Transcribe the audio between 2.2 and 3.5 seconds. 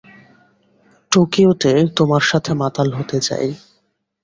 সাথে মাতাল হতে চাই।